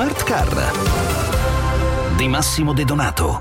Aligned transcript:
Smart 0.00 0.22
Car 0.22 0.72
di 2.16 2.26
Massimo 2.26 2.72
De 2.72 2.86
Donato. 2.86 3.40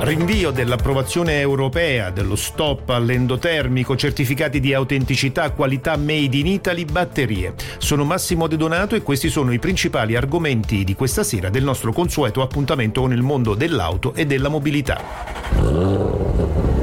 Rinvio 0.00 0.50
dell'approvazione 0.52 1.40
europea 1.40 2.08
dello 2.08 2.34
stop 2.34 2.88
all'endotermico, 2.88 3.94
certificati 3.94 4.58
di 4.58 4.72
autenticità, 4.72 5.50
qualità 5.50 5.98
made 5.98 6.34
in 6.34 6.46
Italy, 6.46 6.86
batterie. 6.86 7.52
Sono 7.76 8.04
Massimo 8.04 8.46
De 8.46 8.56
Donato 8.56 8.94
e 8.94 9.02
questi 9.02 9.28
sono 9.28 9.52
i 9.52 9.58
principali 9.58 10.16
argomenti 10.16 10.82
di 10.82 10.94
questa 10.94 11.22
sera 11.22 11.50
del 11.50 11.64
nostro 11.64 11.92
consueto 11.92 12.40
appuntamento 12.40 13.02
con 13.02 13.12
il 13.12 13.20
mondo 13.20 13.54
dell'auto 13.54 14.14
e 14.14 14.24
della 14.24 14.48
mobilità. 14.48 16.73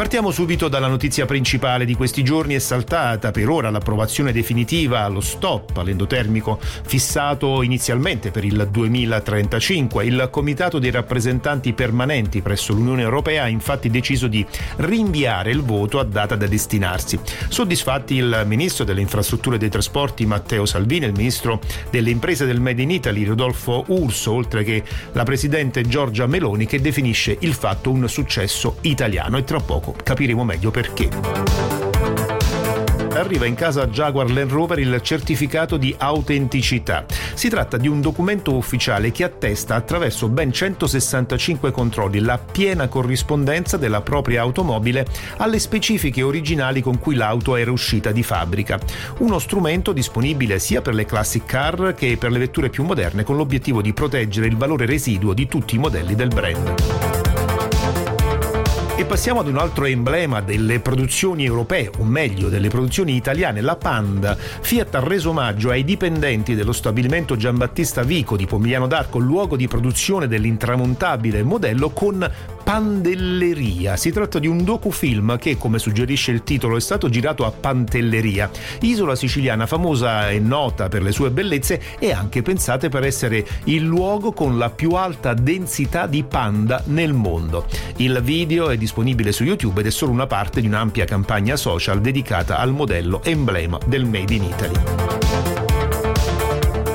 Partiamo 0.00 0.30
subito 0.30 0.68
dalla 0.68 0.86
notizia 0.86 1.26
principale 1.26 1.84
di 1.84 1.94
questi 1.94 2.24
giorni. 2.24 2.54
È 2.54 2.58
saltata 2.58 3.32
per 3.32 3.50
ora 3.50 3.68
l'approvazione 3.68 4.32
definitiva 4.32 5.00
allo 5.00 5.20
stop 5.20 5.76
all'endotermico 5.76 6.58
fissato 6.86 7.62
inizialmente 7.62 8.30
per 8.30 8.46
il 8.46 8.66
2035. 8.70 10.02
Il 10.06 10.28
Comitato 10.30 10.78
dei 10.78 10.90
rappresentanti 10.90 11.74
permanenti 11.74 12.40
presso 12.40 12.72
l'Unione 12.72 13.02
Europea 13.02 13.42
ha 13.42 13.48
infatti 13.48 13.90
deciso 13.90 14.26
di 14.26 14.44
rinviare 14.76 15.50
il 15.50 15.60
voto 15.60 15.98
a 15.98 16.04
data 16.04 16.34
da 16.34 16.46
destinarsi. 16.46 17.20
Soddisfatti 17.50 18.14
il 18.14 18.44
Ministro 18.46 18.84
delle 18.84 19.02
Infrastrutture 19.02 19.56
e 19.56 19.58
dei 19.58 19.68
Trasporti 19.68 20.24
Matteo 20.24 20.64
Salvini, 20.64 21.04
il 21.04 21.12
Ministro 21.14 21.60
delle 21.90 22.08
Imprese 22.08 22.46
del 22.46 22.62
Made 22.62 22.80
in 22.80 22.90
Italy 22.90 23.24
Rodolfo 23.24 23.84
Urso, 23.88 24.32
oltre 24.32 24.64
che 24.64 24.82
la 25.12 25.24
Presidente 25.24 25.82
Giorgia 25.82 26.26
Meloni 26.26 26.64
che 26.64 26.80
definisce 26.80 27.36
il 27.40 27.52
fatto 27.52 27.90
un 27.90 28.08
successo 28.08 28.78
italiano 28.80 29.36
e 29.36 29.44
tra 29.44 29.60
poco 29.60 29.88
capiremo 30.02 30.44
meglio 30.44 30.70
perché 30.70 31.08
arriva 33.20 33.46
in 33.46 33.54
casa 33.54 33.86
Jaguar 33.86 34.30
Land 34.30 34.50
Rover 34.50 34.78
il 34.78 35.00
certificato 35.02 35.76
di 35.76 35.94
autenticità. 35.96 37.04
Si 37.34 37.48
tratta 37.48 37.76
di 37.76 37.86
un 37.86 38.00
documento 38.00 38.54
ufficiale 38.54 39.12
che 39.12 39.24
attesta 39.24 39.74
attraverso 39.74 40.28
ben 40.28 40.52
165 40.52 41.70
controlli 41.70 42.20
la 42.20 42.38
piena 42.38 42.88
corrispondenza 42.88 43.76
della 43.76 44.00
propria 44.00 44.40
automobile 44.40 45.06
alle 45.36 45.58
specifiche 45.58 46.22
originali 46.22 46.80
con 46.80 46.98
cui 46.98 47.14
l'auto 47.14 47.56
era 47.56 47.70
uscita 47.70 48.10
di 48.10 48.22
fabbrica. 48.22 48.78
Uno 49.18 49.38
strumento 49.38 49.92
disponibile 49.92 50.58
sia 50.58 50.80
per 50.80 50.94
le 50.94 51.04
classic 51.04 51.44
car 51.44 51.94
che 51.94 52.16
per 52.16 52.30
le 52.30 52.38
vetture 52.38 52.70
più 52.70 52.84
moderne 52.84 53.22
con 53.22 53.36
l'obiettivo 53.36 53.82
di 53.82 53.92
proteggere 53.92 54.46
il 54.46 54.56
valore 54.56 54.86
residuo 54.86 55.34
di 55.34 55.46
tutti 55.46 55.74
i 55.76 55.78
modelli 55.78 56.14
del 56.14 56.28
brand. 56.28 57.09
E 59.00 59.06
passiamo 59.06 59.40
ad 59.40 59.48
un 59.48 59.56
altro 59.56 59.86
emblema 59.86 60.42
delle 60.42 60.78
produzioni 60.78 61.46
europee, 61.46 61.90
o 62.00 62.04
meglio 62.04 62.50
delle 62.50 62.68
produzioni 62.68 63.16
italiane, 63.16 63.62
la 63.62 63.76
Panda. 63.76 64.36
Fiat 64.36 64.94
ha 64.94 65.00
reso 65.00 65.30
omaggio 65.30 65.70
ai 65.70 65.84
dipendenti 65.84 66.54
dello 66.54 66.72
stabilimento 66.72 67.34
Giambattista 67.34 68.02
Vico 68.02 68.36
di 68.36 68.44
Pomigliano 68.44 68.86
d'Arco, 68.86 69.18
luogo 69.18 69.56
di 69.56 69.68
produzione 69.68 70.28
dell'intramontabile 70.28 71.42
modello 71.42 71.88
con 71.88 72.30
Pandelleria. 72.70 73.96
Si 73.96 74.12
tratta 74.12 74.38
di 74.38 74.46
un 74.46 74.62
docufilm 74.62 75.38
che, 75.38 75.56
come 75.56 75.80
suggerisce 75.80 76.30
il 76.30 76.44
titolo, 76.44 76.76
è 76.76 76.80
stato 76.80 77.08
girato 77.08 77.44
a 77.44 77.50
Pantelleria, 77.50 78.48
isola 78.82 79.16
siciliana 79.16 79.66
famosa 79.66 80.30
e 80.30 80.38
nota 80.38 80.88
per 80.88 81.02
le 81.02 81.10
sue 81.10 81.32
bellezze 81.32 81.82
e 81.98 82.12
anche 82.12 82.42
pensate 82.42 82.88
per 82.88 83.02
essere 83.02 83.44
il 83.64 83.82
luogo 83.82 84.30
con 84.30 84.56
la 84.56 84.70
più 84.70 84.92
alta 84.92 85.34
densità 85.34 86.06
di 86.06 86.22
panda 86.22 86.80
nel 86.86 87.12
mondo. 87.12 87.66
Il 87.96 88.20
video 88.22 88.70
è 88.70 88.76
disponibile 88.76 89.32
su 89.32 89.42
YouTube 89.42 89.80
ed 89.80 89.88
è 89.88 89.90
solo 89.90 90.12
una 90.12 90.28
parte 90.28 90.60
di 90.60 90.68
un'ampia 90.68 91.06
campagna 91.06 91.56
social 91.56 92.00
dedicata 92.00 92.58
al 92.58 92.70
modello 92.70 93.20
emblema 93.24 93.80
del 93.84 94.04
Made 94.04 94.32
in 94.32 94.44
Italy. 94.44 95.19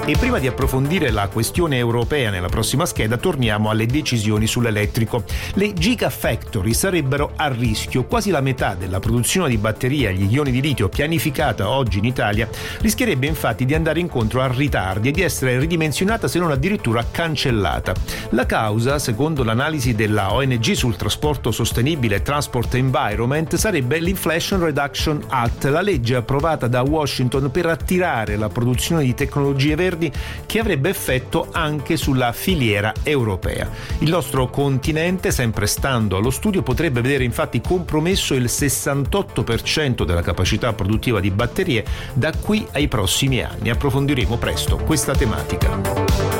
E 0.07 0.15
prima 0.19 0.37
di 0.37 0.45
approfondire 0.45 1.09
la 1.09 1.27
questione 1.29 1.77
europea 1.77 2.29
nella 2.29 2.47
prossima 2.47 2.85
scheda, 2.85 3.17
torniamo 3.17 3.71
alle 3.71 3.87
decisioni 3.87 4.45
sull'elettrico. 4.45 5.23
Le 5.55 5.73
Gigafactory 5.73 6.75
sarebbero 6.75 7.31
a 7.35 7.47
rischio. 7.47 8.05
Quasi 8.05 8.29
la 8.29 8.39
metà 8.39 8.75
della 8.75 8.99
produzione 8.99 9.49
di 9.49 9.57
batterie 9.57 10.09
agli 10.09 10.31
ioni 10.31 10.51
di 10.51 10.61
litio 10.61 10.89
pianificata 10.89 11.67
oggi 11.67 11.97
in 11.97 12.05
Italia 12.05 12.47
rischierebbe 12.81 13.25
infatti 13.25 13.65
di 13.65 13.73
andare 13.73 13.99
incontro 13.99 14.41
a 14.41 14.47
ritardi 14.47 15.09
e 15.09 15.11
di 15.11 15.23
essere 15.23 15.57
ridimensionata 15.57 16.27
se 16.27 16.37
non 16.37 16.51
addirittura 16.51 17.03
cancellata. 17.09 17.95
La 18.29 18.45
causa, 18.45 18.99
secondo 18.99 19.43
l'analisi 19.43 19.95
della 19.95 20.33
ONG 20.33 20.73
sul 20.73 20.97
trasporto 20.97 21.49
sostenibile 21.49 22.21
Transport 22.21 22.75
Environment, 22.75 23.55
sarebbe 23.55 23.97
l'Inflation 23.97 24.63
Reduction 24.63 25.23
Act, 25.29 25.63
la 25.63 25.81
legge 25.81 26.15
approvata 26.15 26.67
da 26.67 26.83
Washington 26.83 27.49
per 27.49 27.65
attirare 27.65 28.35
la 28.35 28.49
produzione 28.49 29.01
di 29.01 29.15
tecnologie 29.15 29.73
verdi 29.73 29.93
Verdi 29.95 30.11
che 30.45 30.59
avrebbe 30.59 30.89
effetto 30.89 31.47
anche 31.51 31.97
sulla 31.97 32.33
filiera 32.33 32.93
europea. 33.03 33.69
Il 33.99 34.09
nostro 34.09 34.49
continente, 34.49 35.31
sempre 35.31 35.65
stando 35.65 36.17
allo 36.17 36.29
studio, 36.29 36.61
potrebbe 36.61 37.01
vedere 37.01 37.23
infatti 37.23 37.61
compromesso 37.61 38.33
il 38.33 38.45
68% 38.45 40.03
della 40.03 40.21
capacità 40.21 40.73
produttiva 40.73 41.19
di 41.19 41.31
batterie 41.31 41.85
da 42.13 42.31
qui 42.37 42.67
ai 42.73 42.87
prossimi 42.87 43.41
anni. 43.41 43.69
Approfondiremo 43.69 44.37
presto 44.37 44.77
questa 44.77 45.13
tematica 45.13 46.34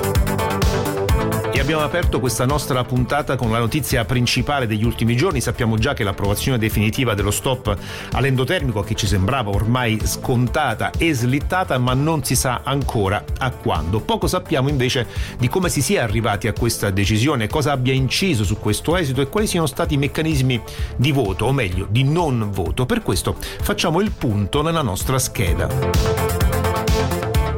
abbiamo 1.66 1.84
aperto 1.84 2.20
questa 2.20 2.46
nostra 2.46 2.84
puntata 2.84 3.36
con 3.36 3.50
la 3.50 3.58
notizia 3.58 4.06
principale 4.06 4.68
degli 4.68 4.84
ultimi 4.84 5.16
giorni. 5.16 5.42
Sappiamo 5.42 5.80
già 5.80 5.96
che 5.96 6.04
l'approvazione 6.04 6.60
definitiva 6.60 7.16
dello 7.16 7.32
stop 7.32 7.76
all'endotermico, 8.12 8.84
che 8.84 8.94
ci 8.94 9.08
sembrava 9.08 9.50
ormai 9.50 10.00
scontata 10.04 10.92
e 10.96 11.12
slittata, 11.16 11.80
ma 11.80 11.96
non 11.96 12.24
si 12.24 12.36
sa 12.36 12.62
ancora 12.64 13.24
a 13.40 13.50
quando. 13.50 14.00
Poco 14.00 14.28
sappiamo 14.28 14.70
invece 14.70 15.08
di 15.40 15.48
come 15.48 15.70
si 15.70 15.82
sia 15.82 16.04
arrivati 16.04 16.48
a 16.48 16.54
questa 16.54 16.92
decisione, 16.92 17.48
cosa 17.48 17.72
abbia 17.72 17.94
inciso 17.94 18.44
su 18.44 18.60
questo 18.60 18.96
esito 18.96 19.22
e 19.22 19.28
quali 19.28 19.48
siano 19.48 19.66
stati 19.66 19.96
i 19.96 19.98
meccanismi 19.98 20.62
di 20.98 21.12
voto, 21.12 21.46
o 21.46 21.52
meglio 21.52 21.88
di 21.90 22.04
non 22.04 22.52
voto. 22.52 22.86
Per 22.86 23.02
questo 23.02 23.36
facciamo 23.40 24.02
il 24.02 24.12
punto 24.12 24.62
nella 24.62 24.84
nostra 24.84 25.18
scheda. 25.18 26.55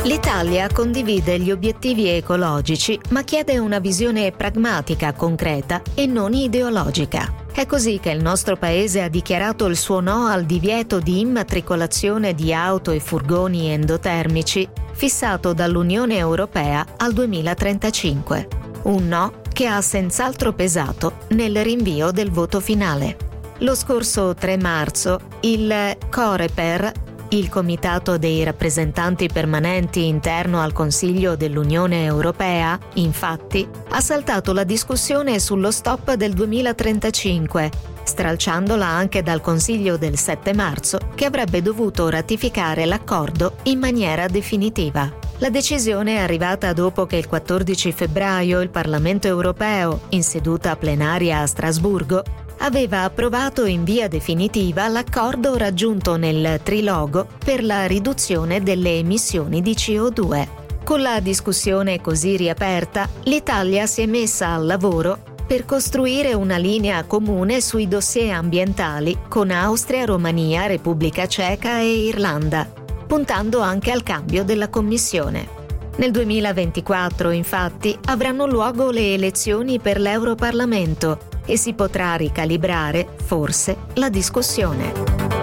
L'Italia 0.08 0.70
condivide 0.72 1.38
gli 1.38 1.52
obiettivi 1.52 2.08
ecologici, 2.08 2.98
ma 3.10 3.24
chiede 3.24 3.58
una 3.58 3.80
visione 3.80 4.32
pragmatica, 4.32 5.12
concreta 5.12 5.82
e 5.96 6.06
non 6.06 6.32
ideologica. 6.32 7.44
È 7.52 7.66
così 7.66 8.00
che 8.00 8.12
il 8.12 8.22
nostro 8.22 8.56
paese 8.56 9.02
ha 9.02 9.10
dichiarato 9.10 9.66
il 9.66 9.76
suo 9.76 10.00
no 10.00 10.28
al 10.28 10.46
divieto 10.46 11.00
di 11.00 11.20
immatricolazione 11.20 12.34
di 12.34 12.54
auto 12.54 12.92
e 12.92 13.02
furgoni 13.02 13.68
endotermici 13.68 14.66
fissato 14.94 15.52
dall'Unione 15.52 16.16
Europea 16.16 16.86
al 16.96 17.12
2035. 17.12 18.48
Un 18.84 19.10
no 19.10 19.42
che 19.52 19.68
ha 19.68 19.82
senz'altro 19.82 20.54
pesato 20.54 21.18
nel 21.32 21.62
rinvio 21.62 22.12
del 22.12 22.32
voto 22.32 22.62
finale. 22.62 23.18
Lo 23.58 23.76
scorso 23.76 24.34
3 24.34 24.56
marzo 24.56 25.20
il 25.42 25.98
Coreper 26.10 27.07
il 27.30 27.50
Comitato 27.50 28.18
dei 28.18 28.44
rappresentanti 28.44 29.28
permanenti 29.28 30.06
interno 30.06 30.62
al 30.62 30.72
Consiglio 30.72 31.36
dell'Unione 31.36 32.06
Europea, 32.06 32.80
infatti, 32.94 33.68
ha 33.90 34.00
saltato 34.00 34.54
la 34.54 34.64
discussione 34.64 35.38
sullo 35.40 35.72
stop 35.72 36.14
del 36.14 36.32
2035, 36.34 37.70
stralciandola 38.04 38.86
anche 38.86 39.24
dal 39.24 39.42
Consiglio 39.42 39.98
del 39.98 40.18
7 40.18 40.54
marzo, 40.54 41.00
che 41.16 41.26
avrebbe 41.26 41.62
dovuto 41.62 42.08
ratificare 42.08 42.86
l'accordo 42.86 43.58
in 43.64 43.80
maniera 43.80 44.28
definitiva. 44.28 45.12
La 45.40 45.50
decisione 45.50 46.16
è 46.16 46.20
arrivata 46.20 46.72
dopo 46.72 47.06
che 47.06 47.18
il 47.18 47.28
14 47.28 47.92
febbraio 47.92 48.62
il 48.62 48.70
Parlamento 48.70 49.28
europeo, 49.28 50.02
in 50.10 50.24
seduta 50.24 50.76
plenaria 50.78 51.42
a 51.42 51.46
Strasburgo, 51.46 52.24
aveva 52.60 53.04
approvato 53.04 53.66
in 53.66 53.84
via 53.84 54.08
definitiva 54.08 54.88
l'accordo 54.88 55.58
raggiunto 55.58 56.16
nel 56.16 56.60
trilogo 56.64 57.28
per 57.44 57.64
la 57.64 57.86
riduzione 57.86 58.62
delle 58.62 58.98
emissioni 58.98 59.62
di 59.62 59.74
CO2. 59.74 60.48
Con 60.84 61.02
la 61.02 61.20
discussione 61.20 62.02
così 62.02 62.38
riaperta, 62.38 63.10
l'Italia 63.24 63.86
si 63.86 64.02
è 64.02 64.06
messa 64.06 64.50
al 64.50 64.66
lavoro 64.66 65.36
per 65.46 65.66
costruire 65.66 66.34
una 66.34 66.58
linea 66.58 67.04
comune 67.04 67.62
sui 67.62 67.88
dossier 67.88 68.34
ambientali 68.34 69.18
con 69.28 69.52
Austria, 69.52 70.06
Romania, 70.06 70.66
Repubblica 70.66 71.28
Ceca 71.28 71.80
e 71.80 72.06
Irlanda, 72.06 72.70
puntando 73.06 73.60
anche 73.60 73.92
al 73.92 74.04
cambio 74.04 74.44
della 74.44 74.70
Commissione. 74.70 75.56
Nel 75.98 76.12
2024, 76.12 77.32
infatti, 77.32 77.98
avranno 78.06 78.46
luogo 78.46 78.92
le 78.92 79.14
elezioni 79.14 79.80
per 79.80 80.00
l'Europarlamento 80.00 81.36
e 81.48 81.58
si 81.58 81.74
potrà 81.74 82.14
ricalibrare, 82.14 83.08
forse, 83.24 83.76
la 83.96 84.10
discussione. 84.10 85.38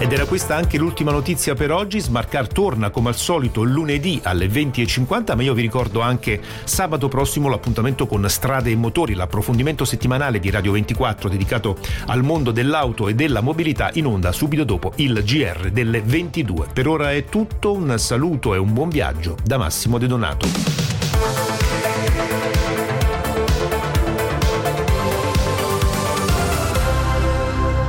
Ed 0.00 0.12
era 0.14 0.26
questa 0.26 0.54
anche 0.54 0.78
l'ultima 0.78 1.10
notizia 1.10 1.54
per 1.54 1.70
oggi. 1.70 2.00
Smarcar 2.00 2.46
torna 2.46 2.88
come 2.88 3.08
al 3.08 3.16
solito 3.16 3.62
lunedì 3.62 4.18
alle 4.22 4.46
20.50, 4.46 5.36
ma 5.36 5.42
io 5.42 5.52
vi 5.52 5.60
ricordo 5.60 6.00
anche 6.00 6.40
sabato 6.64 7.08
prossimo 7.08 7.48
l'appuntamento 7.48 8.06
con 8.06 8.26
Strade 8.26 8.70
e 8.70 8.76
Motori, 8.76 9.14
l'approfondimento 9.14 9.84
settimanale 9.84 10.38
di 10.38 10.48
Radio 10.50 10.72
24 10.72 11.28
dedicato 11.28 11.76
al 12.06 12.22
mondo 12.22 12.52
dell'auto 12.52 13.08
e 13.08 13.14
della 13.14 13.42
mobilità 13.42 13.90
in 13.94 14.06
onda 14.06 14.32
subito 14.32 14.64
dopo 14.64 14.92
il 14.96 15.22
GR 15.24 15.70
delle 15.72 16.00
22. 16.00 16.68
Per 16.72 16.86
ora 16.86 17.12
è 17.12 17.24
tutto, 17.24 17.72
un 17.72 17.98
saluto 17.98 18.54
e 18.54 18.58
un 18.58 18.72
buon 18.72 18.88
viaggio 18.88 19.36
da 19.44 19.58
Massimo 19.58 19.98
De 19.98 20.06
Donato. 20.06 20.87